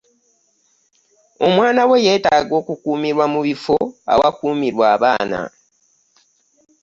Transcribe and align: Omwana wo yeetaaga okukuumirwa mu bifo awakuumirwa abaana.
Omwana 1.45 1.81
wo 1.89 1.95
yeetaaga 2.05 2.53
okukuumirwa 2.61 3.25
mu 3.33 3.39
bifo 3.47 3.75
awakuumirwa 4.11 4.85
abaana. 4.95 5.39